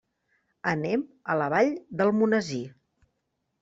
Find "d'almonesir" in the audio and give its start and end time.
2.01-2.67